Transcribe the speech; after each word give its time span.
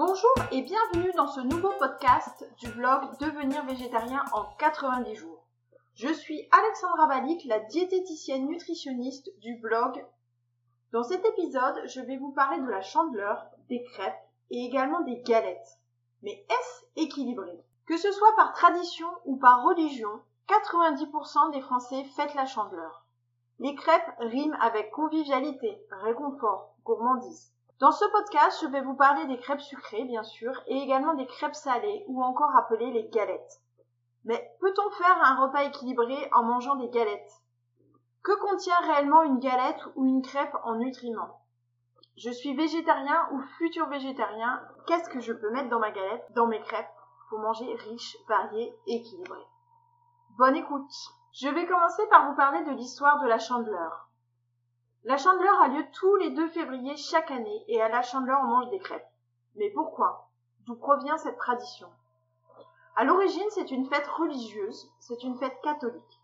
Bonjour 0.00 0.32
et 0.52 0.62
bienvenue 0.62 1.10
dans 1.16 1.26
ce 1.26 1.40
nouveau 1.40 1.72
podcast 1.76 2.48
du 2.60 2.68
blog 2.68 3.02
Devenir 3.18 3.64
végétarien 3.64 4.22
en 4.32 4.44
90 4.56 5.16
jours. 5.16 5.44
Je 5.94 6.12
suis 6.12 6.48
Alexandra 6.52 7.08
Balik, 7.08 7.44
la 7.46 7.58
diététicienne 7.58 8.46
nutritionniste 8.46 9.28
du 9.40 9.56
blog. 9.56 10.06
Dans 10.92 11.02
cet 11.02 11.24
épisode, 11.24 11.82
je 11.86 12.00
vais 12.00 12.16
vous 12.16 12.30
parler 12.30 12.60
de 12.60 12.68
la 12.68 12.80
chandeleur, 12.80 13.44
des 13.68 13.82
crêpes 13.82 14.22
et 14.52 14.64
également 14.66 15.00
des 15.00 15.20
galettes. 15.22 15.80
Mais 16.22 16.46
est-ce 16.48 17.02
équilibré? 17.02 17.50
Que 17.88 17.96
ce 17.96 18.12
soit 18.12 18.36
par 18.36 18.52
tradition 18.52 19.08
ou 19.24 19.36
par 19.36 19.64
religion, 19.64 20.22
90% 20.46 21.50
des 21.50 21.60
Français 21.60 22.04
fêtent 22.14 22.36
la 22.36 22.46
chandeleur. 22.46 23.04
Les 23.58 23.74
crêpes 23.74 24.14
riment 24.20 24.56
avec 24.60 24.92
convivialité, 24.92 25.84
réconfort, 25.90 26.76
gourmandise. 26.84 27.52
Dans 27.80 27.92
ce 27.92 28.04
podcast, 28.06 28.58
je 28.60 28.66
vais 28.66 28.80
vous 28.80 28.96
parler 28.96 29.24
des 29.26 29.38
crêpes 29.38 29.60
sucrées, 29.60 30.02
bien 30.02 30.24
sûr, 30.24 30.50
et 30.66 30.78
également 30.78 31.14
des 31.14 31.26
crêpes 31.26 31.54
salées, 31.54 32.04
ou 32.08 32.24
encore 32.24 32.56
appelées 32.56 32.90
les 32.90 33.08
galettes. 33.08 33.62
Mais 34.24 34.50
peut-on 34.60 34.90
faire 34.90 35.22
un 35.22 35.46
repas 35.46 35.62
équilibré 35.62 36.28
en 36.32 36.42
mangeant 36.42 36.74
des 36.74 36.88
galettes? 36.88 37.30
Que 38.24 38.32
contient 38.40 38.80
réellement 38.82 39.22
une 39.22 39.38
galette 39.38 39.80
ou 39.94 40.06
une 40.06 40.22
crêpe 40.22 40.56
en 40.64 40.74
nutriments? 40.74 41.44
Je 42.16 42.30
suis 42.30 42.56
végétarien 42.56 43.28
ou 43.30 43.40
futur 43.58 43.86
végétarien, 43.86 44.60
qu'est-ce 44.88 45.08
que 45.08 45.20
je 45.20 45.32
peux 45.32 45.50
mettre 45.50 45.70
dans 45.70 45.78
ma 45.78 45.92
galette, 45.92 46.26
dans 46.34 46.48
mes 46.48 46.60
crêpes, 46.60 46.90
pour 47.30 47.38
manger 47.38 47.72
riche, 47.76 48.16
varié, 48.28 48.74
équilibré? 48.88 49.38
Bonne 50.36 50.56
écoute 50.56 50.90
Je 51.32 51.48
vais 51.48 51.66
commencer 51.66 52.02
par 52.10 52.28
vous 52.28 52.36
parler 52.36 52.64
de 52.64 52.72
l'histoire 52.72 53.20
de 53.22 53.28
la 53.28 53.38
chandeleur. 53.38 54.07
La 55.08 55.16
chandeleur 55.16 55.62
a 55.62 55.68
lieu 55.68 55.86
tous 55.94 56.16
les 56.16 56.28
2 56.32 56.48
février 56.48 56.94
chaque 56.98 57.30
année 57.30 57.64
et 57.66 57.80
à 57.80 57.88
la 57.88 58.02
chandeleur 58.02 58.40
on 58.42 58.48
mange 58.48 58.68
des 58.68 58.78
crêpes. 58.78 59.08
Mais 59.56 59.70
pourquoi? 59.70 60.28
D'où 60.66 60.76
provient 60.76 61.16
cette 61.16 61.38
tradition? 61.38 61.88
À 62.94 63.04
l'origine, 63.04 63.48
c'est 63.48 63.70
une 63.70 63.86
fête 63.86 64.06
religieuse, 64.06 64.92
c'est 65.00 65.22
une 65.22 65.38
fête 65.38 65.58
catholique. 65.62 66.20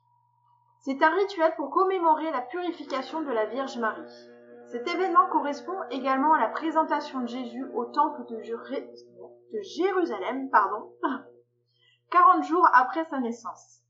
C'est 0.81 1.03
un 1.03 1.09
rituel 1.15 1.55
pour 1.57 1.71
commémorer 1.71 2.31
la 2.31 2.43
purification 2.43 3.23
de 3.23 3.31
la 3.31 3.47
Vierge 3.47 3.79
Marie. 3.79 4.29
Cet 4.71 4.87
événement 4.87 5.31
correspond 5.31 5.81
également 5.89 6.35
à 6.35 6.41
la 6.41 6.49
présentation 6.49 7.21
de 7.21 7.29
Jésus 7.29 7.65
au 7.73 7.87
temple 7.87 8.27
de, 8.27 8.37
de 8.37 9.63
Jérusalem, 9.63 10.51
pardon, 10.51 10.93
40 12.11 12.45
jours 12.45 12.69
après 12.75 13.07
sa 13.07 13.19
naissance. 13.19 13.81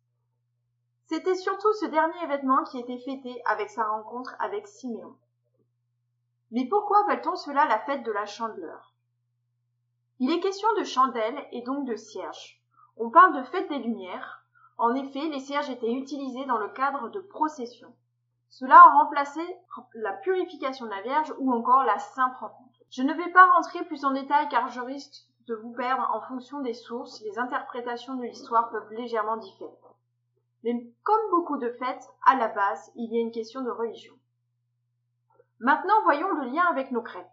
C'était 1.07 1.35
surtout 1.35 1.73
ce 1.75 1.87
dernier 1.87 2.23
événement 2.23 2.65
qui 2.65 2.79
était 2.79 2.99
fêté 2.99 3.43
avec 3.45 3.69
sa 3.69 3.85
rencontre 3.85 4.35
avec 4.39 4.67
Siméon. 4.67 5.15
Mais 6.51 6.67
pourquoi 6.67 7.01
appelle-t-on 7.03 7.37
cela 7.37 7.67
la 7.67 7.79
fête 7.81 8.05
de 8.05 8.13
la 8.13 8.25
chandeleur? 8.25 8.95
Il 10.19 10.31
est 10.33 10.41
question 10.41 10.69
de 10.79 10.85
chandelle 10.85 11.47
et 11.53 11.63
donc 11.63 11.87
de 11.87 11.97
cierge. 11.97 12.63
On 12.97 13.11
parle 13.11 13.37
de 13.37 13.43
fête 13.43 13.69
des 13.69 13.81
lumières. 13.81 14.47
En 14.79 14.95
effet, 14.95 15.29
les 15.29 15.41
cierges 15.41 15.69
étaient 15.69 15.93
utilisés 15.93 16.47
dans 16.47 16.59
le 16.59 16.69
cadre 16.69 17.11
de 17.11 17.21
processions. 17.21 17.95
Cela 18.49 18.79
a 18.79 18.91
remplacé 18.91 19.41
la 19.95 20.13
purification 20.13 20.87
de 20.87 20.91
la 20.91 21.03
Vierge 21.03 21.35
ou 21.39 21.53
encore 21.53 21.85
la 21.85 21.99
sainte 21.99 22.37
rencontre. 22.37 22.79
Je 22.91 23.03
ne 23.03 23.13
vais 23.13 23.33
pas 23.33 23.51
rentrer 23.57 23.85
plus 23.85 24.05
en 24.05 24.13
détail 24.13 24.49
car 24.49 24.69
je 24.69 24.81
risque 24.81 25.27
de 25.49 25.55
vous 25.57 25.73
perdre 25.75 26.09
en 26.15 26.23
fonction 26.23 26.61
des 26.61 26.73
sources, 26.73 27.21
les 27.23 27.39
interprétations 27.39 28.15
de 28.15 28.23
l'histoire 28.23 28.71
peuvent 28.71 28.93
légèrement 28.93 29.37
différer. 29.37 29.71
Mais 30.65 30.73
comme 31.03 31.31
beaucoup 31.31 31.59
de 31.59 31.71
fêtes, 31.73 32.09
à 32.25 32.37
la 32.37 32.49
base, 32.49 32.91
il 32.97 33.13
y 33.13 33.19
a 33.19 33.21
une 33.21 33.33
question 33.33 33.61
de 33.61 33.71
religion. 33.71 34.15
Maintenant, 35.61 36.03
voyons 36.05 36.33
le 36.33 36.47
lien 36.47 36.65
avec 36.71 36.91
nos 36.91 37.03
crêpes. 37.03 37.29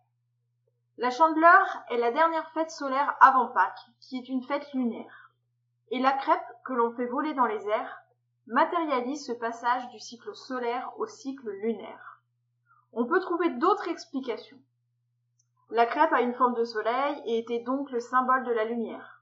La 0.98 1.10
chandeleur 1.10 1.84
est 1.90 1.98
la 1.98 2.12
dernière 2.12 2.52
fête 2.52 2.70
solaire 2.70 3.16
avant 3.22 3.48
Pâques, 3.48 3.88
qui 4.02 4.18
est 4.18 4.28
une 4.28 4.44
fête 4.44 4.74
lunaire. 4.74 5.32
Et 5.92 6.00
la 6.00 6.12
crêpe, 6.12 6.44
que 6.66 6.74
l'on 6.74 6.94
fait 6.94 7.06
voler 7.06 7.34
dans 7.34 7.46
les 7.46 7.66
airs, 7.70 8.02
matérialise 8.48 9.26
ce 9.26 9.32
passage 9.32 9.88
du 9.90 10.00
cycle 10.00 10.36
solaire 10.36 10.92
au 10.98 11.08
cycle 11.08 11.50
lunaire. 11.50 12.22
On 12.92 13.06
peut 13.06 13.22
trouver 13.22 13.50
d'autres 13.52 13.88
explications. 13.88 14.60
La 15.70 15.86
crêpe 15.86 16.12
a 16.12 16.22
une 16.22 16.36
forme 16.36 16.56
de 16.56 16.66
soleil 16.66 17.22
et 17.26 17.40
était 17.40 17.64
donc 17.64 17.92
le 17.92 18.02
symbole 18.02 18.44
de 18.44 18.52
la 18.52 18.66
lumière. 18.66 19.21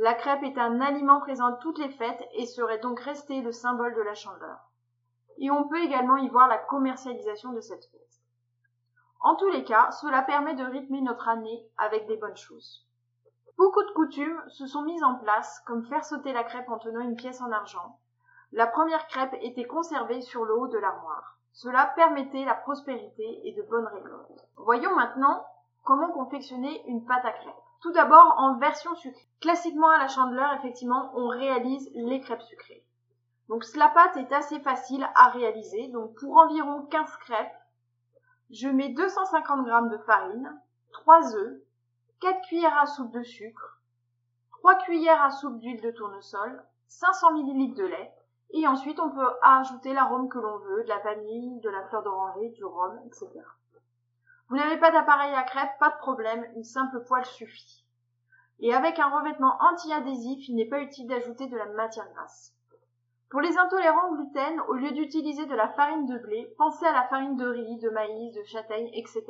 La 0.00 0.14
crêpe 0.14 0.44
est 0.44 0.56
un 0.56 0.80
aliment 0.80 1.18
présent 1.18 1.46
à 1.46 1.52
toutes 1.54 1.78
les 1.78 1.90
fêtes 1.90 2.22
et 2.34 2.46
serait 2.46 2.78
donc 2.78 3.00
resté 3.00 3.40
le 3.42 3.50
symbole 3.50 3.96
de 3.96 4.02
la 4.02 4.14
chandeleur. 4.14 4.60
Et 5.38 5.50
on 5.50 5.66
peut 5.66 5.82
également 5.82 6.16
y 6.16 6.28
voir 6.28 6.46
la 6.46 6.58
commercialisation 6.58 7.52
de 7.52 7.60
cette 7.60 7.84
fête. 7.84 8.00
En 9.20 9.34
tous 9.34 9.48
les 9.48 9.64
cas, 9.64 9.90
cela 9.90 10.22
permet 10.22 10.54
de 10.54 10.64
rythmer 10.64 11.00
notre 11.00 11.28
année 11.28 11.66
avec 11.76 12.06
des 12.06 12.16
bonnes 12.16 12.36
choses. 12.36 12.86
Beaucoup 13.56 13.82
de 13.82 13.90
coutumes 13.90 14.40
se 14.50 14.66
sont 14.68 14.82
mises 14.82 15.02
en 15.02 15.16
place, 15.16 15.60
comme 15.66 15.84
faire 15.86 16.04
sauter 16.04 16.32
la 16.32 16.44
crêpe 16.44 16.68
en 16.68 16.78
tenant 16.78 17.00
une 17.00 17.16
pièce 17.16 17.40
en 17.40 17.50
argent. 17.50 17.98
La 18.52 18.68
première 18.68 19.08
crêpe 19.08 19.34
était 19.42 19.66
conservée 19.66 20.20
sur 20.20 20.44
le 20.44 20.56
haut 20.56 20.68
de 20.68 20.78
l'armoire. 20.78 21.40
Cela 21.52 21.86
permettait 21.96 22.44
la 22.44 22.54
prospérité 22.54 23.40
et 23.42 23.52
de 23.52 23.62
bonnes 23.62 23.88
récoltes. 23.88 24.46
Voyons 24.58 24.94
maintenant 24.94 25.44
comment 25.82 26.12
confectionner 26.12 26.86
une 26.86 27.04
pâte 27.04 27.24
à 27.24 27.32
crêpes. 27.32 27.67
Tout 27.80 27.92
d'abord 27.92 28.34
en 28.38 28.58
version 28.58 28.94
sucrée. 28.96 29.28
Classiquement 29.40 29.90
à 29.90 29.98
la 29.98 30.08
chandeleur, 30.08 30.52
effectivement, 30.54 31.12
on 31.14 31.28
réalise 31.28 31.88
les 31.94 32.20
crêpes 32.20 32.42
sucrées. 32.42 32.84
Donc 33.48 33.64
la 33.76 33.88
pâte 33.88 34.16
est 34.16 34.32
assez 34.32 34.60
facile 34.60 35.08
à 35.14 35.28
réaliser. 35.28 35.88
Donc 35.88 36.14
pour 36.18 36.36
environ 36.36 36.86
15 36.86 37.16
crêpes, 37.18 37.56
je 38.50 38.68
mets 38.68 38.88
250 38.90 39.66
g 39.66 39.72
de 39.90 39.98
farine, 39.98 40.60
3 40.92 41.36
œufs, 41.36 41.62
4 42.20 42.40
cuillères 42.48 42.78
à 42.78 42.86
soupe 42.86 43.12
de 43.12 43.22
sucre, 43.22 43.80
3 44.58 44.74
cuillères 44.76 45.22
à 45.22 45.30
soupe 45.30 45.58
d'huile 45.58 45.80
de 45.80 45.90
tournesol, 45.90 46.64
500 46.88 47.36
ml 47.36 47.74
de 47.74 47.84
lait, 47.84 48.14
et 48.50 48.66
ensuite 48.66 48.98
on 49.00 49.10
peut 49.10 49.30
ajouter 49.42 49.92
l'arôme 49.92 50.28
que 50.28 50.38
l'on 50.38 50.58
veut, 50.58 50.82
de 50.82 50.88
la 50.88 50.98
vanille, 50.98 51.60
de 51.60 51.70
la 51.70 51.84
fleur 51.88 52.02
d'oranger, 52.02 52.48
du 52.50 52.64
rhum, 52.64 52.98
etc. 53.06 53.28
Vous 54.48 54.56
n'avez 54.56 54.78
pas 54.78 54.90
d'appareil 54.90 55.34
à 55.34 55.42
crêpes, 55.42 55.78
pas 55.78 55.90
de 55.90 55.98
problème, 55.98 56.46
une 56.56 56.64
simple 56.64 57.04
poêle 57.04 57.26
suffit. 57.26 57.84
Et 58.60 58.74
avec 58.74 58.98
un 58.98 59.08
revêtement 59.08 59.56
anti-adhésif, 59.60 60.48
il 60.48 60.56
n'est 60.56 60.68
pas 60.68 60.80
utile 60.80 61.06
d'ajouter 61.06 61.48
de 61.48 61.56
la 61.56 61.66
matière 61.66 62.10
grasse. 62.14 62.54
Pour 63.30 63.42
les 63.42 63.58
intolérants 63.58 64.08
au 64.08 64.16
gluten, 64.16 64.60
au 64.68 64.72
lieu 64.72 64.90
d'utiliser 64.92 65.44
de 65.44 65.54
la 65.54 65.68
farine 65.68 66.06
de 66.06 66.18
blé, 66.18 66.54
pensez 66.56 66.86
à 66.86 66.92
la 66.92 67.06
farine 67.08 67.36
de 67.36 67.46
riz, 67.46 67.78
de 67.78 67.90
maïs, 67.90 68.34
de 68.34 68.42
châtaigne, 68.44 68.88
etc. 68.94 69.24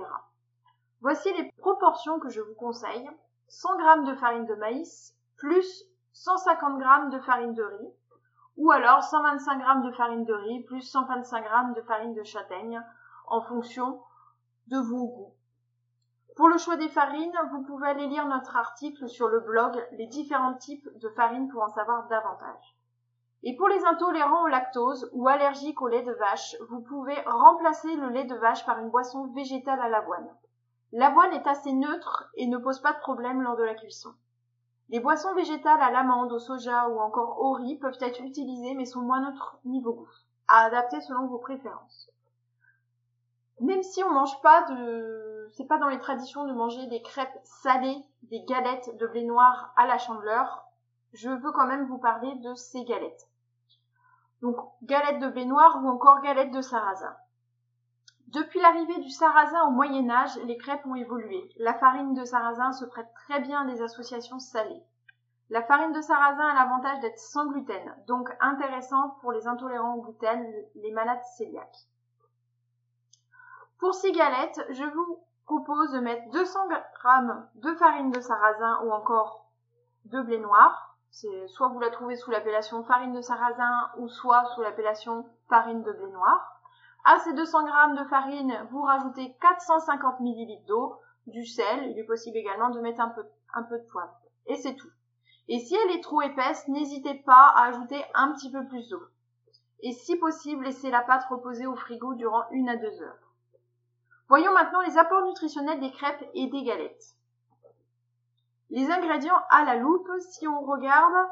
Voici 1.01 1.33
les 1.35 1.51
proportions 1.59 2.21
que 2.21 2.29
je 2.29 2.41
vous 2.41 2.55
conseille. 2.55 3.11
100 3.49 3.79
g 3.79 4.11
de 4.11 4.15
farine 4.17 4.47
de 4.47 4.55
maïs 4.55 5.17
plus 5.37 5.85
150 6.13 6.81
g 6.81 7.17
de 7.17 7.21
farine 7.21 7.55
de 7.55 7.63
riz 7.63 7.93
ou 8.57 8.71
alors 8.71 9.03
125 9.03 9.59
g 9.59 9.89
de 9.89 9.93
farine 9.93 10.25
de 10.25 10.35
riz 10.35 10.65
plus 10.65 10.83
125 10.83 11.45
g 11.45 11.75
de 11.75 11.83
farine 11.87 12.15
de 12.15 12.23
châtaigne 12.25 12.83
en 13.27 13.41
fonction 13.43 14.03
de 14.69 14.79
vos 14.79 15.07
goûts. 15.07 15.35
Pour 16.37 16.49
le 16.49 16.59
choix 16.59 16.77
des 16.77 16.89
farines, 16.89 17.37
vous 17.51 17.63
pouvez 17.63 17.89
aller 17.89 18.07
lire 18.07 18.27
notre 18.27 18.55
article 18.55 19.09
sur 19.09 19.29
le 19.29 19.41
blog 19.41 19.83
Les 19.93 20.07
différents 20.07 20.55
types 20.55 20.89
de 20.99 21.09
farines 21.09 21.49
pour 21.49 21.63
en 21.63 21.69
savoir 21.69 22.07
davantage. 22.09 22.77
Et 23.43 23.57
pour 23.57 23.69
les 23.69 23.85
intolérants 23.87 24.43
au 24.43 24.47
lactose 24.47 25.09
ou 25.15 25.27
allergiques 25.27 25.81
au 25.81 25.89
lait 25.89 26.03
de 26.03 26.13
vache, 26.13 26.55
vous 26.69 26.81
pouvez 26.81 27.19
remplacer 27.27 27.95
le 27.97 28.11
lait 28.11 28.25
de 28.25 28.35
vache 28.35 28.67
par 28.67 28.79
une 28.79 28.91
boisson 28.91 29.33
végétale 29.33 29.81
à 29.81 29.89
l'avoine. 29.89 30.29
L'avoine 30.93 31.33
est 31.33 31.47
assez 31.47 31.73
neutre 31.73 32.29
et 32.35 32.47
ne 32.47 32.59
pose 32.59 32.81
pas 32.81 32.93
de 32.93 33.01
problème 33.01 33.43
lors 33.43 33.57
de 33.57 33.65
la 33.65 33.75
cuisson. 33.75 34.11
Les 34.91 35.01
boissons 35.01 35.35
végétales 35.35 35.81
à 35.81 35.91
l'amande, 35.91 36.33
au 36.33 36.39
soja 36.39 36.89
ou 36.89 37.01
encore 37.01 37.41
au 37.41 37.53
riz 37.53 37.79
peuvent 37.79 37.99
être 38.01 38.21
utilisées 38.23 38.75
mais 38.75 38.85
sont 38.85 39.03
moins 39.03 39.21
neutres 39.21 39.59
niveau 39.65 39.95
goût, 39.95 40.11
à 40.47 40.65
adapter 40.65 41.01
selon 41.01 41.27
vos 41.27 41.39
préférences 41.39 42.11
même 43.61 43.83
si 43.83 44.03
on 44.05 44.11
mange 44.11 44.41
pas 44.43 44.63
de, 44.63 45.49
c'est 45.53 45.67
pas 45.67 45.79
dans 45.79 45.89
les 45.89 45.99
traditions 45.99 46.47
de 46.47 46.53
manger 46.53 46.87
des 46.87 47.03
crêpes 47.03 47.39
salées, 47.45 48.05
des 48.23 48.45
galettes 48.45 48.97
de 48.99 49.07
blé 49.07 49.25
noir 49.25 49.73
à 49.77 49.87
la 49.87 49.99
chandeleur, 49.99 50.65
je 51.13 51.31
veux 51.31 51.53
quand 51.53 51.67
même 51.67 51.87
vous 51.87 51.99
parler 51.99 52.35
de 52.37 52.55
ces 52.55 52.85
galettes. 52.85 53.29
Donc, 54.43 54.57
galettes 54.83 55.21
de 55.21 55.29
blé 55.29 55.45
noir 55.45 55.81
ou 55.83 55.89
encore 55.89 56.21
galettes 56.21 56.53
de 56.53 56.61
sarrasin. 56.61 57.17
Depuis 58.29 58.61
l'arrivée 58.61 58.99
du 59.01 59.11
sarrasin 59.11 59.65
au 59.69 59.71
Moyen 59.71 60.09
Âge, 60.11 60.37
les 60.45 60.59
crêpes 60.59 60.85
ont 60.87 60.95
évolué. 60.95 61.49
La 61.57 61.75
farine 61.75 62.13
de 62.13 62.25
sarrasin 62.25 62.73
se 62.73 62.85
prête 62.85 63.13
très 63.15 63.41
bien 63.41 63.63
à 63.63 63.65
des 63.65 63.81
associations 63.81 64.39
salées. 64.39 64.83
La 65.49 65.63
farine 65.63 65.93
de 65.93 66.03
sarrasin 66.03 66.47
a 66.47 66.55
l'avantage 66.55 67.01
d'être 67.01 67.19
sans 67.19 67.47
gluten, 67.47 67.95
donc 68.07 68.29
intéressant 68.41 69.17
pour 69.23 69.33
les 69.33 69.47
intolérants 69.47 69.95
au 69.95 70.03
gluten, 70.03 70.47
les 70.75 70.93
malades 70.93 71.23
cœliaques. 71.39 71.89
Pour 73.79 73.95
ces 73.95 74.11
galettes, 74.11 74.61
je 74.71 74.85
vous 74.85 75.25
propose 75.45 75.93
de 75.93 76.01
mettre 76.01 76.29
200 76.31 76.69
g 76.69 76.77
de 77.55 77.75
farine 77.75 78.11
de 78.11 78.21
sarrasin 78.21 78.81
ou 78.85 78.91
encore 78.91 79.53
de 80.07 80.21
blé 80.21 80.39
noir. 80.39 80.97
C'est 81.11 81.47
soit 81.47 81.69
vous 81.69 81.79
la 81.79 81.91
trouvez 81.91 82.17
sous 82.17 82.33
l'appellation 82.33 82.83
farine 82.83 83.13
de 83.13 83.21
sarrasin 83.21 83.91
ou 83.99 84.09
soit 84.09 84.45
sous 84.47 84.63
l'appellation 84.63 85.25
farine 85.49 85.85
de 85.85 85.93
blé 85.93 86.09
noir. 86.09 86.61
À 87.05 87.21
ces 87.21 87.33
200 87.35 87.67
g 87.67 88.03
de 88.03 88.09
farine, 88.09 88.67
vous 88.73 88.83
rajoutez 88.83 89.37
450 89.41 90.21
ml 90.21 90.67
d'eau, 90.67 90.99
du 91.29 91.47
sel, 91.47 91.91
il 91.91 91.99
est 92.01 92.05
possible 92.05 92.37
également 92.37 92.71
de 92.71 92.81
mettre 92.81 93.01
un 93.01 93.11
peu, 93.11 93.79
de 93.79 93.89
poivre. 93.91 94.19
Et 94.47 94.57
c'est 94.57 94.75
tout. 94.75 94.91
Et 95.47 95.61
si 95.61 95.77
elle 95.77 95.97
est 95.97 96.03
trop 96.03 96.21
épaisse, 96.23 96.67
n'hésitez 96.67 97.15
pas 97.15 97.55
à 97.55 97.67
ajouter 97.67 98.05
un 98.15 98.33
petit 98.33 98.51
peu 98.51 98.67
plus 98.67 98.89
d'eau. 98.89 99.03
Et 99.81 99.93
si 99.93 100.17
possible, 100.17 100.65
laissez 100.65 100.91
la 100.91 101.03
pâte 101.03 101.29
reposer 101.31 101.67
au 101.67 101.77
frigo 101.77 102.15
durant 102.15 102.49
une 102.51 102.69
à 102.69 102.77
deux 102.77 103.03
heures. 103.03 103.28
Voyons 104.29 104.53
maintenant 104.53 104.83
les 104.83 104.99
apports 104.99 105.25
nutritionnels 105.25 105.81
des 105.81 105.91
crêpes 105.91 106.29
et 106.35 106.49
des 106.49 106.63
galettes. 106.63 107.17
Les 108.71 108.91
ingrédients 108.91 109.41
à 109.49 109.65
la 109.65 109.77
loupe, 109.77 110.11
si 110.21 110.47
on 110.47 110.61
regarde, 110.61 111.29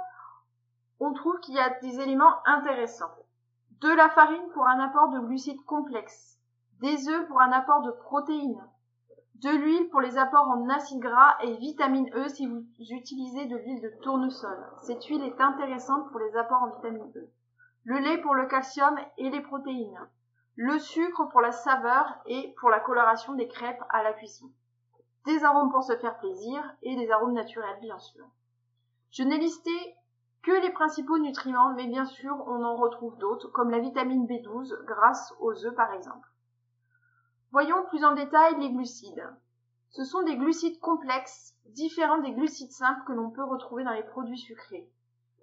on 0.99 1.13
trouve 1.13 1.39
qu'il 1.41 1.55
y 1.55 1.61
a 1.61 1.79
des 1.81 2.01
éléments 2.01 2.35
intéressants. 2.47 3.15
De 3.83 3.91
la 3.91 4.09
farine 4.09 4.49
pour 4.55 4.67
un 4.67 4.81
apport 4.81 5.11
de 5.11 5.21
glucides 5.21 5.63
complexes, 5.67 6.39
des 6.81 7.09
œufs 7.11 7.27
pour 7.29 7.43
un 7.43 7.53
apport 7.53 7.83
de 7.83 7.91
protéines, 7.91 8.67
de 9.43 9.51
l'huile 9.51 9.91
pour 9.91 10.01
les 10.01 10.17
apports 10.17 10.49
en 10.49 10.67
acides 10.71 11.01
gras 11.01 11.37
et 11.43 11.55
vitamine 11.57 12.09
E 12.15 12.29
si 12.31 12.47
vous 12.47 12.65
utilisez 12.79 13.45
de 13.45 13.57
l'huile 13.57 13.83
de 13.83 13.93
tournesol. 14.03 14.57
Cette 14.83 15.05
huile 15.05 15.25
est 15.25 15.39
intéressante 15.39 16.11
pour 16.11 16.21
les 16.21 16.35
apports 16.37 16.63
en 16.63 16.71
vitamine 16.77 17.13
E. 17.15 17.31
Le 17.85 17.99
lait 17.99 18.23
pour 18.23 18.35
le 18.35 18.47
calcium 18.47 18.99
et 19.19 19.29
les 19.29 19.43
protéines. 19.43 20.09
Le 20.58 20.79
sucre 20.79 21.29
pour 21.29 21.43
la 21.43 21.53
saveur 21.53 22.14
et 22.25 22.55
pour 22.58 22.70
la 22.70 22.81
coloration 22.81 23.35
des 23.35 23.47
crêpes 23.47 23.85
à 23.91 24.03
la 24.03 24.14
cuisson. 24.14 24.50
Des 25.26 25.44
arômes 25.44 25.70
pour 25.70 25.85
se 25.85 25.94
faire 25.99 26.19
plaisir 26.19 26.64
et 26.81 26.97
des 26.97 27.11
arômes 27.11 27.35
naturels 27.35 27.79
bien 27.82 27.99
sûr. 27.99 28.25
Je 29.11 29.23
n'ai 29.23 29.37
listé 29.37 29.70
que 30.43 30.53
les 30.53 30.70
principaux 30.70 31.19
nutriments, 31.19 31.75
mais 31.75 31.87
bien 31.87 32.06
sûr 32.06 32.43
on 32.47 32.64
en 32.64 32.76
retrouve 32.76 33.19
d'autres, 33.19 33.49
comme 33.49 33.69
la 33.69 33.81
vitamine 33.81 34.26
B12 34.26 34.82
grâce 34.87 35.35
aux 35.41 35.67
œufs 35.67 35.75
par 35.75 35.93
exemple. 35.93 36.26
Voyons 37.50 37.85
plus 37.91 38.02
en 38.02 38.14
détail 38.14 38.59
les 38.59 38.70
glucides. 38.70 39.29
Ce 39.91 40.05
sont 40.05 40.23
des 40.23 40.37
glucides 40.37 40.81
complexes, 40.81 41.55
différents 41.67 42.23
des 42.23 42.32
glucides 42.32 42.73
simples 42.73 43.05
que 43.06 43.12
l'on 43.12 43.29
peut 43.29 43.44
retrouver 43.44 43.85
dans 43.85 43.93
les 43.93 44.05
produits 44.05 44.38
sucrés. 44.38 44.88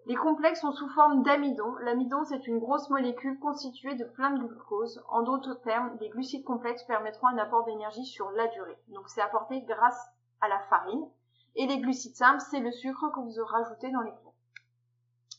Les 0.05 0.15
complexes 0.15 0.59
sont 0.59 0.73
sous 0.73 0.89
forme 0.89 1.23
d'amidon. 1.23 1.75
L'amidon, 1.81 2.25
c'est 2.25 2.45
une 2.47 2.59
grosse 2.59 2.89
molécule 2.89 3.39
constituée 3.39 3.95
de 3.95 4.03
plein 4.03 4.31
de 4.31 4.43
glucose. 4.43 5.01
En 5.07 5.21
d'autres 5.21 5.53
termes, 5.61 5.95
les 6.01 6.09
glucides 6.09 6.43
complexes 6.43 6.83
permettront 6.83 7.27
un 7.27 7.37
apport 7.37 7.63
d'énergie 7.63 8.05
sur 8.05 8.29
la 8.31 8.47
durée. 8.47 8.77
Donc 8.89 9.07
c'est 9.07 9.21
apporté 9.21 9.61
grâce 9.61 10.09
à 10.41 10.49
la 10.49 10.59
farine. 10.69 11.07
Et 11.55 11.67
les 11.67 11.79
glucides 11.79 12.15
simples, 12.15 12.41
c'est 12.41 12.59
le 12.59 12.71
sucre 12.71 13.11
que 13.13 13.19
vous 13.19 13.45
rajoutez 13.45 13.91
dans 13.91 14.01
les 14.01 14.11
crêpes. 14.11 14.33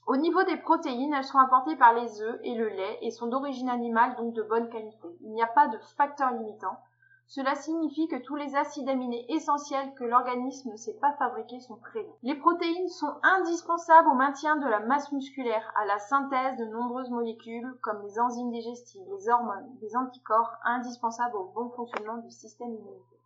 Au 0.07 0.17
niveau 0.17 0.43
des 0.45 0.57
protéines, 0.57 1.13
elles 1.13 1.25
sont 1.25 1.39
apportées 1.39 1.77
par 1.77 1.93
les 1.93 2.23
œufs 2.23 2.41
et 2.43 2.55
le 2.55 2.69
lait 2.69 2.99
et 3.03 3.11
sont 3.11 3.27
d'origine 3.27 3.69
animale, 3.69 4.17
donc 4.17 4.33
de 4.35 4.43
bonne 4.43 4.71
qualité. 4.71 5.09
Il 5.21 5.33
n'y 5.33 5.43
a 5.43 5.47
pas 5.47 5.69
de 5.69 5.79
facteur 5.97 6.31
limitant. 6.33 6.79
Cela 7.27 7.55
signifie 7.55 8.07
que 8.07 8.23
tous 8.23 8.37
les 8.37 8.55
acides 8.55 8.89
aminés 8.89 9.25
essentiels 9.29 9.95
que 9.95 10.05
l'organisme 10.05 10.71
ne 10.71 10.77
sait 10.77 10.99
pas 11.01 11.13
fabriquer 11.15 11.59
sont 11.59 11.77
présents. 11.77 12.17
Les 12.23 12.35
protéines 12.35 12.89
sont 12.89 13.13
indispensables 13.23 14.09
au 14.09 14.15
maintien 14.15 14.57
de 14.57 14.67
la 14.67 14.81
masse 14.81 15.11
musculaire, 15.11 15.73
à 15.75 15.87
la 15.87 15.99
synthèse 15.99 16.57
de 16.59 16.67
nombreuses 16.67 17.11
molécules 17.11 17.77
comme 17.83 18.03
les 18.03 18.21
enzymes 18.21 18.53
digestives, 18.53 19.09
les 19.11 19.29
hormones, 19.29 19.75
les 19.81 19.97
anticorps 19.97 20.53
indispensables 20.65 21.37
au 21.37 21.51
bon 21.55 21.71
fonctionnement 21.71 22.19
du 22.19 22.31
système 22.31 22.75
immunitaire. 22.75 23.19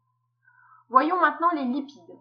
Voyons 0.89 1.21
maintenant 1.21 1.51
les 1.53 1.65
lipides. 1.65 2.19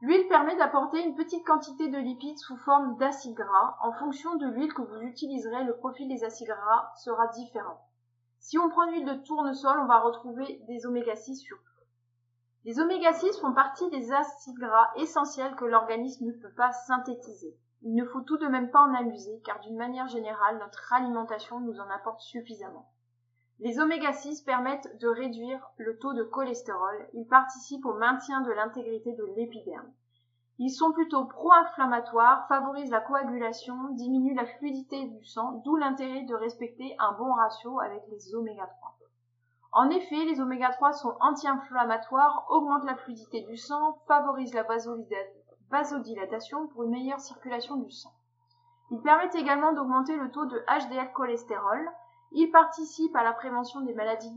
L'huile 0.00 0.26
permet 0.28 0.56
d'apporter 0.56 1.04
une 1.04 1.16
petite 1.16 1.44
quantité 1.44 1.88
de 1.88 1.98
lipides 1.98 2.38
sous 2.38 2.56
forme 2.56 2.96
d'acides 2.96 3.34
gras. 3.34 3.76
En 3.82 3.92
fonction 3.92 4.36
de 4.36 4.46
l'huile 4.46 4.72
que 4.72 4.82
vous 4.82 5.02
utiliserez, 5.02 5.64
le 5.64 5.76
profil 5.76 6.08
des 6.08 6.24
acides 6.24 6.48
gras 6.48 6.92
sera 6.96 7.26
différent. 7.28 7.80
Si 8.48 8.56
on 8.56 8.70
prend 8.70 8.86
l'huile 8.86 9.04
de 9.04 9.12
tournesol, 9.12 9.78
on 9.78 9.84
va 9.84 10.00
retrouver 10.00 10.62
des 10.68 10.86
oméga 10.86 11.14
6 11.14 11.36
surtout. 11.36 11.62
Les 12.64 12.80
oméga 12.80 13.12
6 13.12 13.40
font 13.40 13.52
partie 13.52 13.90
des 13.90 14.10
acides 14.10 14.56
gras 14.56 14.90
essentiels 14.96 15.54
que 15.54 15.66
l'organisme 15.66 16.24
ne 16.24 16.32
peut 16.32 16.54
pas 16.56 16.72
synthétiser. 16.72 17.54
Il 17.82 17.94
ne 17.94 18.06
faut 18.06 18.22
tout 18.22 18.38
de 18.38 18.46
même 18.46 18.70
pas 18.70 18.80
en 18.80 18.94
amuser 18.94 19.42
car 19.44 19.60
d'une 19.60 19.76
manière 19.76 20.08
générale, 20.08 20.56
notre 20.60 20.90
alimentation 20.94 21.60
nous 21.60 21.78
en 21.78 21.90
apporte 21.90 22.22
suffisamment. 22.22 22.90
Les 23.58 23.80
oméga 23.80 24.14
6 24.14 24.40
permettent 24.40 24.98
de 24.98 25.08
réduire 25.08 25.70
le 25.76 25.98
taux 25.98 26.14
de 26.14 26.22
cholestérol. 26.22 27.06
Ils 27.12 27.28
participent 27.28 27.84
au 27.84 27.98
maintien 27.98 28.40
de 28.40 28.52
l'intégrité 28.52 29.12
de 29.12 29.26
l'épiderme. 29.36 29.92
Ils 30.60 30.70
sont 30.70 30.90
plutôt 30.90 31.24
pro-inflammatoires, 31.24 32.48
favorisent 32.48 32.90
la 32.90 33.00
coagulation, 33.00 33.76
diminuent 33.90 34.34
la 34.34 34.44
fluidité 34.44 35.06
du 35.06 35.24
sang, 35.24 35.62
d'où 35.64 35.76
l'intérêt 35.76 36.22
de 36.22 36.34
respecter 36.34 36.96
un 36.98 37.12
bon 37.12 37.32
ratio 37.32 37.78
avec 37.78 38.02
les 38.10 38.34
oméga 38.34 38.66
3. 38.66 38.98
En 39.72 39.90
effet, 39.90 40.24
les 40.24 40.40
oméga 40.40 40.70
3 40.70 40.92
sont 40.94 41.14
anti-inflammatoires, 41.20 42.44
augmentent 42.48 42.86
la 42.86 42.96
fluidité 42.96 43.42
du 43.42 43.56
sang, 43.56 43.98
favorisent 44.08 44.54
la 44.54 44.66
vasodilatation 45.70 46.66
pour 46.68 46.82
une 46.82 46.90
meilleure 46.90 47.20
circulation 47.20 47.76
du 47.76 47.90
sang. 47.90 48.12
Ils 48.90 49.02
permettent 49.02 49.36
également 49.36 49.72
d'augmenter 49.72 50.16
le 50.16 50.30
taux 50.30 50.46
de 50.46 50.58
HDL 50.66 51.12
cholestérol, 51.12 51.88
il 52.32 52.50
participe 52.50 53.14
à 53.14 53.22
la 53.22 53.32
prévention 53.32 53.82
des 53.82 53.94
maladies 53.94 54.34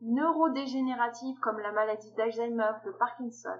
neurodégénératives 0.00 1.38
comme 1.40 1.58
la 1.58 1.72
maladie 1.72 2.12
d'Alzheimer, 2.12 2.72
de 2.86 2.92
Parkinson. 2.92 3.58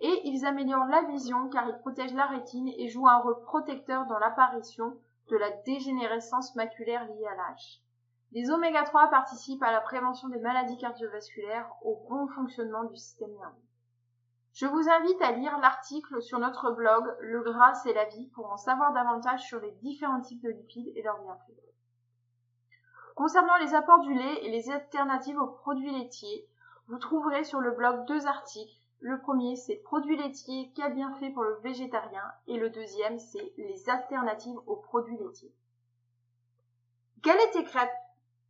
Et 0.00 0.20
ils 0.24 0.46
améliorent 0.46 0.86
la 0.86 1.02
vision 1.02 1.48
car 1.50 1.68
ils 1.68 1.78
protègent 1.78 2.14
la 2.14 2.26
rétine 2.26 2.68
et 2.68 2.88
jouent 2.88 3.08
un 3.08 3.18
rôle 3.18 3.40
protecteur 3.42 4.06
dans 4.06 4.18
l'apparition 4.18 4.96
de 5.28 5.36
la 5.36 5.50
dégénérescence 5.64 6.54
maculaire 6.56 7.06
liée 7.06 7.26
à 7.26 7.36
l'âge. 7.36 7.82
Les 8.32 8.50
oméga 8.50 8.84
3 8.84 9.10
participent 9.10 9.62
à 9.62 9.72
la 9.72 9.80
prévention 9.80 10.28
des 10.28 10.38
maladies 10.38 10.78
cardiovasculaires, 10.78 11.70
au 11.82 12.06
bon 12.08 12.28
fonctionnement 12.28 12.84
du 12.84 12.96
système 12.96 13.34
nerveux. 13.34 13.70
Je 14.52 14.66
vous 14.66 14.88
invite 14.88 15.22
à 15.22 15.32
lire 15.32 15.58
l'article 15.58 16.20
sur 16.22 16.38
notre 16.38 16.72
blog 16.72 17.04
Le 17.20 17.40
gras 17.42 17.74
c'est 17.74 17.92
la 17.92 18.06
vie 18.06 18.28
pour 18.34 18.50
en 18.50 18.56
savoir 18.56 18.92
davantage 18.92 19.46
sur 19.46 19.60
les 19.60 19.72
différents 19.82 20.20
types 20.20 20.42
de 20.42 20.50
lipides 20.50 20.92
et 20.96 21.02
leurs 21.02 21.20
bienfaits. 21.22 21.60
Concernant 23.14 23.56
les 23.58 23.74
apports 23.74 24.00
du 24.00 24.14
lait 24.14 24.44
et 24.44 24.50
les 24.50 24.70
alternatives 24.70 25.38
aux 25.38 25.46
produits 25.46 25.92
laitiers, 25.92 26.48
vous 26.88 26.98
trouverez 26.98 27.44
sur 27.44 27.60
le 27.60 27.72
blog 27.72 28.06
deux 28.06 28.26
articles. 28.26 28.79
Le 29.00 29.18
premier, 29.18 29.56
c'est 29.56 29.76
produits 29.76 30.16
laitiers, 30.16 30.72
qu'a 30.76 30.90
bien 30.90 31.12
fait 31.14 31.30
pour 31.30 31.42
le 31.42 31.56
végétarien, 31.62 32.24
et 32.46 32.58
le 32.58 32.68
deuxième, 32.68 33.18
c'est 33.18 33.52
les 33.56 33.88
alternatives 33.88 34.58
aux 34.66 34.76
produits 34.76 35.16
laitiers. 35.16 35.54
Galette 37.22 37.56
et 37.56 37.64
crêpes, 37.64 37.90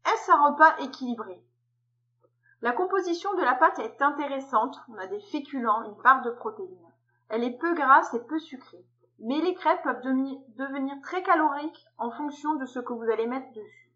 est-ce 0.06 0.32
un 0.32 0.50
repas 0.50 0.76
équilibré? 0.78 1.42
La 2.62 2.72
composition 2.72 3.32
de 3.34 3.42
la 3.42 3.54
pâte 3.54 3.78
est 3.78 4.02
intéressante. 4.02 4.78
On 4.88 4.98
a 4.98 5.06
des 5.06 5.20
féculents, 5.20 5.84
une 5.84 6.02
part 6.02 6.22
de 6.22 6.30
protéines. 6.30 6.92
Elle 7.28 7.44
est 7.44 7.56
peu 7.56 7.74
grasse 7.74 8.12
et 8.12 8.20
peu 8.20 8.38
sucrée. 8.38 8.84
Mais 9.18 9.40
les 9.40 9.54
crêpes 9.54 9.82
peuvent 9.82 10.02
devenir 10.02 11.00
très 11.02 11.22
caloriques 11.22 11.86
en 11.96 12.10
fonction 12.10 12.54
de 12.56 12.66
ce 12.66 12.80
que 12.80 12.92
vous 12.92 13.10
allez 13.10 13.26
mettre 13.26 13.52
dessus. 13.52 13.92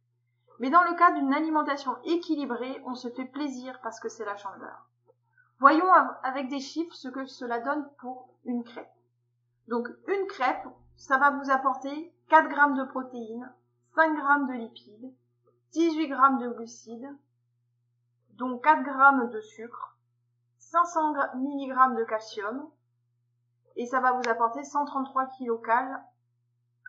Mais 0.61 0.71
dans 0.71 0.83
le 0.83 0.95
cas 0.95 1.13
d'une 1.13 1.35
alimentation 1.35 1.97
équilibrée, 2.05 2.81
on 2.87 2.95
se 2.95 3.11
fait 3.11 3.25
plaisir 3.27 3.81
parce 3.83 4.01
que 4.01 4.09
c'est 4.09 4.25
la 4.25 4.37
chandeur. 4.37 4.87
Voyons 5.61 5.91
avec 6.23 6.49
des 6.49 6.61
chiffres 6.61 6.95
ce 6.95 7.09
que 7.09 7.27
cela 7.27 7.61
donne 7.61 7.89
pour 7.99 8.29
une 8.45 8.65
crêpe. 8.65 8.93
Donc 9.69 9.89
une 10.09 10.27
crêpe, 10.27 10.67
ça 10.97 11.17
va 11.17 11.31
vous 11.31 11.51
apporter 11.51 12.13
4 12.29 12.51
g 12.51 12.57
de 12.77 12.85
protéines, 12.85 13.53
5 13.95 14.17
g 14.17 14.23
de 14.49 14.59
lipides, 14.59 15.15
18 15.73 16.09
g 16.09 16.15
de 16.41 16.49
glucides, 16.51 17.17
donc 18.31 18.63
4 18.65 18.85
g 18.85 19.29
de 19.33 19.41
sucre, 19.41 19.97
500 20.59 21.15
mg 21.37 21.97
de 21.97 22.05
calcium, 22.05 22.69
et 23.77 23.87
ça 23.87 24.01
va 24.01 24.13
vous 24.13 24.29
apporter 24.29 24.65
133 24.65 25.27
kcal 25.27 26.05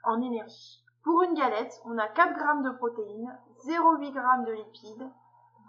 en 0.04 0.22
énergie. 0.22 0.84
Pour 1.04 1.22
une 1.22 1.36
galette, 1.36 1.80
on 1.86 1.98
a 1.98 2.08
4 2.08 2.34
g 2.34 2.64
de 2.64 2.72
protéines, 2.72 3.40
0,8 3.66 4.06
g 4.06 4.46
de 4.48 4.52
lipides, 4.54 5.12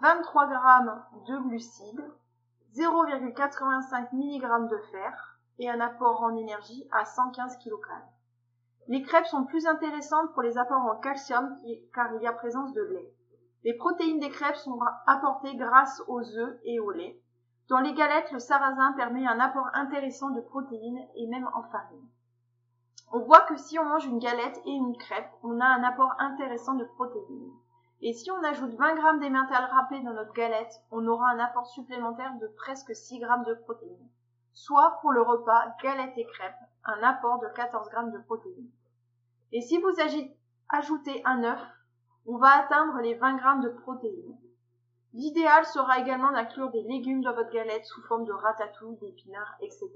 23 0.01 0.49
g 0.49 0.91
de 1.27 1.37
glucides, 1.47 2.11
0,85 2.77 4.13
mg 4.13 4.69
de 4.69 4.77
fer 4.91 5.39
et 5.57 5.67
un 5.67 5.79
apport 5.79 6.21
en 6.21 6.35
énergie 6.35 6.87
à 6.91 7.05
115 7.05 7.57
kcal. 7.57 8.03
Les 8.87 9.01
crêpes 9.01 9.25
sont 9.25 9.45
plus 9.45 9.65
intéressantes 9.65 10.31
pour 10.33 10.43
les 10.43 10.59
apports 10.59 10.85
en 10.85 10.95
calcium 10.97 11.57
car 11.95 12.13
il 12.13 12.21
y 12.21 12.27
a 12.27 12.33
présence 12.33 12.73
de 12.73 12.83
lait. 12.83 13.11
Les 13.63 13.73
protéines 13.73 14.19
des 14.19 14.29
crêpes 14.29 14.57
sont 14.57 14.79
apportées 15.07 15.55
grâce 15.55 16.03
aux 16.07 16.21
œufs 16.21 16.59
et 16.65 16.79
au 16.79 16.91
lait. 16.91 17.19
Dans 17.67 17.79
les 17.79 17.93
galettes, 17.93 18.31
le 18.31 18.39
sarrasin 18.39 18.93
permet 18.93 19.25
un 19.25 19.39
apport 19.39 19.69
intéressant 19.73 20.29
de 20.29 20.41
protéines 20.41 21.03
et 21.15 21.25
même 21.25 21.49
en 21.55 21.63
farine. 21.63 22.07
On 23.11 23.21
voit 23.21 23.41
que 23.41 23.57
si 23.57 23.79
on 23.79 23.85
mange 23.85 24.05
une 24.05 24.19
galette 24.19 24.61
et 24.65 24.71
une 24.71 24.95
crêpe, 24.97 25.31
on 25.41 25.59
a 25.59 25.65
un 25.65 25.83
apport 25.83 26.13
intéressant 26.19 26.75
de 26.75 26.85
protéines. 26.85 27.51
Et 28.01 28.13
si 28.13 28.29
on 28.29 28.43
ajoute 28.43 28.75
20 28.75 28.95
g 28.95 29.19
d'émental 29.19 29.65
râpé 29.65 29.99
dans 30.01 30.13
notre 30.13 30.33
galette, 30.33 30.81
on 30.91 31.07
aura 31.07 31.31
un 31.31 31.39
apport 31.39 31.65
supplémentaire 31.65 32.35
de 32.39 32.47
presque 32.47 32.95
6 32.95 33.19
g 33.19 33.25
de 33.47 33.53
protéines. 33.55 34.09
Soit 34.53 34.99
pour 35.01 35.11
le 35.11 35.21
repas 35.21 35.75
galette 35.81 36.17
et 36.17 36.25
crêpe, 36.25 36.55
un 36.83 37.01
apport 37.03 37.39
de 37.39 37.47
14 37.55 37.89
g 37.89 38.11
de 38.11 38.23
protéines. 38.23 38.69
Et 39.51 39.61
si 39.61 39.79
vous 39.79 39.93
ajoutez 40.69 41.21
un 41.25 41.43
œuf, 41.43 41.61
on 42.27 42.37
va 42.37 42.49
atteindre 42.59 42.99
les 42.99 43.15
20 43.15 43.37
g 43.37 43.67
de 43.67 43.69
protéines. 43.69 44.37
L'idéal 45.13 45.65
sera 45.65 45.97
également 45.97 46.31
d'inclure 46.31 46.69
des 46.69 46.83
légumes 46.83 47.23
dans 47.23 47.33
votre 47.33 47.51
galette 47.51 47.85
sous 47.85 48.03
forme 48.03 48.25
de 48.25 48.33
ratatouille, 48.33 48.97
d'épinards, 48.97 49.55
etc. 49.61 49.89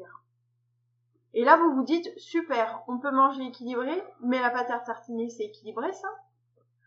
Et 1.33 1.43
là, 1.43 1.57
vous 1.57 1.75
vous 1.75 1.83
dites, 1.83 2.09
super, 2.17 2.81
on 2.87 2.97
peut 2.97 3.11
manger 3.11 3.43
équilibré, 3.43 4.03
mais 4.21 4.41
la 4.41 4.49
pâte 4.49 4.71
à 4.71 4.79
tartiner, 4.79 5.29
c'est 5.29 5.43
équilibré, 5.43 5.91
ça? 5.93 6.07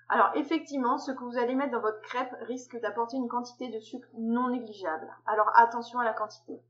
Alors, 0.08 0.30
effectivement, 0.34 0.99
ce 0.99 1.12
que 1.12 1.25
vous 1.25 1.38
allez 1.38 1.54
mettre 1.54 1.73
dans 1.73 1.80
votre 1.80 2.00
crêpe 2.02 2.34
risque 2.42 2.78
d'apporter 2.80 3.16
une 3.16 3.28
quantité 3.28 3.68
de 3.68 3.80
sucre 3.80 4.08
non 4.18 4.49
négligeable. 4.49 5.11
Alors, 5.26 5.50
attention 5.54 5.99
à 5.99 6.04
la 6.04 6.12
quantité. 6.12 6.61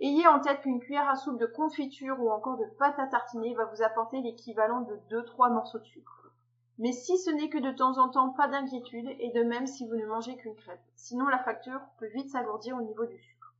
Ayez 0.00 0.26
en 0.26 0.40
tête 0.40 0.62
qu'une 0.62 0.80
cuillère 0.80 1.08
à 1.08 1.14
soupe 1.14 1.38
de 1.38 1.46
confiture 1.46 2.20
ou 2.20 2.30
encore 2.30 2.56
de 2.56 2.66
pâte 2.78 2.98
à 2.98 3.06
tartiner 3.06 3.54
va 3.54 3.66
vous 3.66 3.82
apporter 3.82 4.20
l'équivalent 4.20 4.80
de 4.80 4.96
2-3 5.10 5.52
morceaux 5.52 5.78
de 5.78 5.84
sucre. 5.84 6.32
Mais 6.78 6.90
si 6.90 7.16
ce 7.18 7.30
n'est 7.30 7.50
que 7.50 7.58
de 7.58 7.70
temps 7.70 7.98
en 7.98 8.08
temps, 8.08 8.30
pas 8.30 8.48
d'inquiétude, 8.48 9.08
et 9.20 9.30
de 9.30 9.44
même 9.44 9.66
si 9.66 9.86
vous 9.86 9.94
ne 9.94 10.06
mangez 10.06 10.36
qu'une 10.36 10.56
crêpe. 10.56 10.80
Sinon, 10.96 11.26
la 11.26 11.38
facture 11.38 11.80
peut 11.98 12.08
vite 12.08 12.30
s'alourdir 12.30 12.76
au 12.76 12.82
niveau 12.82 13.06
du 13.06 13.16
sucre. 13.16 13.54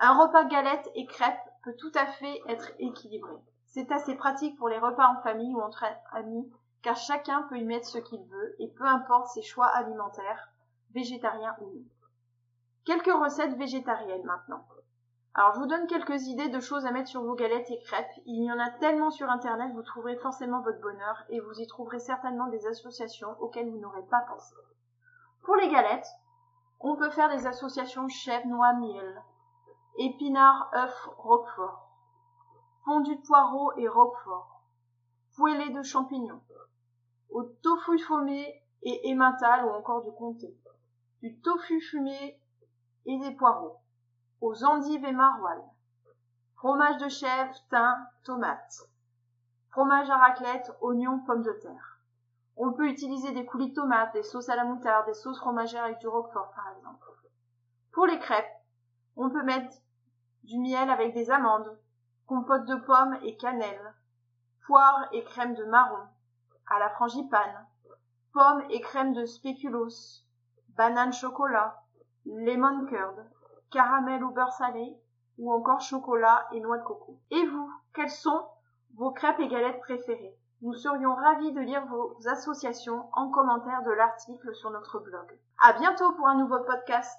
Un 0.00 0.18
repas 0.18 0.44
galette 0.44 0.90
et 0.94 1.04
crêpe 1.06 1.38
peut 1.62 1.74
tout 1.76 1.92
à 1.94 2.06
fait 2.06 2.40
être 2.48 2.72
équilibré. 2.78 3.34
C'est 3.66 3.92
assez 3.92 4.14
pratique 4.14 4.56
pour 4.56 4.68
les 4.68 4.78
repas 4.78 5.08
en 5.08 5.22
famille 5.22 5.54
ou 5.54 5.60
entre 5.60 5.84
amis, 6.12 6.50
car 6.84 6.96
chacun 6.96 7.42
peut 7.48 7.56
y 7.56 7.64
mettre 7.64 7.88
ce 7.88 7.96
qu'il 7.96 8.22
veut, 8.26 8.56
et 8.58 8.68
peu 8.68 8.84
importe 8.84 9.28
ses 9.28 9.40
choix 9.40 9.68
alimentaires, 9.68 10.50
végétariens 10.92 11.56
ou 11.62 11.70
non. 11.70 11.84
Quelques 12.84 13.10
recettes 13.10 13.56
végétariennes 13.56 14.24
maintenant. 14.24 14.66
Alors 15.32 15.54
je 15.54 15.60
vous 15.60 15.66
donne 15.66 15.86
quelques 15.86 16.26
idées 16.26 16.50
de 16.50 16.60
choses 16.60 16.84
à 16.84 16.92
mettre 16.92 17.08
sur 17.08 17.24
vos 17.24 17.34
galettes 17.34 17.70
et 17.70 17.80
crêpes. 17.80 18.20
Il 18.26 18.44
y 18.44 18.52
en 18.52 18.58
a 18.58 18.68
tellement 18.70 19.10
sur 19.10 19.30
internet, 19.30 19.72
vous 19.72 19.82
trouverez 19.82 20.16
forcément 20.18 20.60
votre 20.60 20.80
bonheur 20.82 21.24
et 21.30 21.40
vous 21.40 21.58
y 21.58 21.66
trouverez 21.66 22.00
certainement 22.00 22.48
des 22.48 22.66
associations 22.66 23.34
auxquelles 23.40 23.70
vous 23.70 23.80
n'aurez 23.80 24.04
pas 24.10 24.20
pensé. 24.28 24.54
Pour 25.42 25.56
les 25.56 25.70
galettes, 25.70 26.06
on 26.80 26.96
peut 26.96 27.10
faire 27.10 27.30
des 27.30 27.46
associations 27.46 28.08
chèvre, 28.08 28.46
noix, 28.46 28.74
miel, 28.74 29.22
épinards, 29.96 30.70
œufs, 30.74 31.08
roquefort, 31.16 31.88
fondu 32.84 33.16
de 33.16 33.22
poireaux 33.22 33.72
et 33.78 33.88
roquefort, 33.88 34.62
poêlé 35.34 35.70
de 35.70 35.82
champignons, 35.82 36.42
au 37.34 37.42
tofu 37.42 37.98
fumé 37.98 38.62
et 38.82 39.12
emmental 39.12 39.64
ou 39.66 39.70
encore 39.70 40.02
du 40.02 40.12
comté, 40.12 40.56
du 41.20 41.36
tofu 41.40 41.80
fumé 41.80 42.40
et 43.06 43.18
des 43.18 43.32
poireaux. 43.32 43.80
Aux 44.40 44.64
endives 44.64 45.04
et 45.04 45.12
maroilles, 45.12 45.68
fromage 46.54 46.98
de 46.98 47.08
chèvre, 47.08 47.54
thym, 47.70 48.06
tomate, 48.24 48.88
fromage 49.70 50.08
à 50.10 50.16
raclette, 50.16 50.70
oignons, 50.80 51.24
pommes 51.26 51.42
de 51.42 51.52
terre. 51.60 51.98
On 52.56 52.72
peut 52.72 52.88
utiliser 52.88 53.32
des 53.32 53.44
coulis 53.44 53.70
de 53.70 53.74
tomates, 53.74 54.12
des 54.12 54.22
sauces 54.22 54.48
à 54.48 54.54
la 54.54 54.64
moutarde, 54.64 55.06
des 55.06 55.14
sauces 55.14 55.40
fromagères 55.40 55.84
avec 55.84 55.98
du 55.98 56.06
roquefort 56.06 56.52
par 56.54 56.72
exemple. 56.76 57.08
Pour 57.92 58.06
les 58.06 58.20
crêpes, 58.20 58.46
on 59.16 59.28
peut 59.28 59.42
mettre 59.42 59.74
du 60.44 60.58
miel 60.60 60.88
avec 60.88 61.14
des 61.14 61.32
amandes, 61.32 61.80
compote 62.26 62.66
de 62.66 62.76
pommes 62.76 63.18
et 63.22 63.36
cannelle, 63.36 63.94
poire 64.66 65.08
et 65.10 65.24
crème 65.24 65.56
de 65.56 65.64
marron, 65.64 66.06
à 66.68 66.78
la 66.78 66.90
frangipane, 66.90 67.66
pommes 68.32 68.64
et 68.70 68.80
crème 68.80 69.12
de 69.12 69.24
spéculoos, 69.24 70.24
banane 70.76 71.12
chocolat, 71.12 71.82
lemon 72.26 72.86
curd, 72.86 73.24
caramel 73.70 74.24
ou 74.24 74.30
beurre 74.30 74.52
salé, 74.52 74.96
ou 75.38 75.52
encore 75.52 75.80
chocolat 75.80 76.46
et 76.52 76.60
noix 76.60 76.78
de 76.78 76.84
coco. 76.84 77.18
Et 77.30 77.46
vous, 77.46 77.70
quelles 77.92 78.10
sont 78.10 78.46
vos 78.96 79.10
crêpes 79.10 79.40
et 79.40 79.48
galettes 79.48 79.80
préférées? 79.80 80.36
Nous 80.62 80.74
serions 80.74 81.14
ravis 81.14 81.52
de 81.52 81.60
lire 81.60 81.84
vos 81.86 82.16
associations 82.26 83.08
en 83.12 83.30
commentaire 83.30 83.82
de 83.82 83.90
l'article 83.90 84.54
sur 84.54 84.70
notre 84.70 84.98
blog. 85.00 85.38
À 85.60 85.72
bientôt 85.74 86.12
pour 86.12 86.26
un 86.26 86.36
nouveau 86.36 86.60
podcast. 86.60 87.12